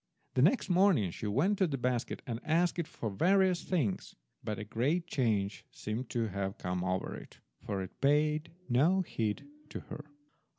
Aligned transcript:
The 0.33 0.41
next 0.41 0.67
morning 0.67 1.11
she 1.11 1.27
went 1.27 1.59
to 1.59 1.67
the 1.67 1.77
basket 1.77 2.23
and 2.25 2.39
asked 2.43 2.79
it 2.79 2.87
for 2.87 3.11
various 3.11 3.61
things, 3.63 4.15
but 4.43 4.57
a 4.57 4.63
great 4.63 5.05
change 5.05 5.63
seemed 5.69 6.09
to 6.09 6.29
have 6.29 6.57
come 6.57 6.83
over 6.83 7.15
it, 7.15 7.37
for 7.63 7.83
it 7.83 8.01
paid 8.01 8.49
no 8.67 9.01
heed 9.01 9.45
to 9.69 9.79
her. 9.81 10.05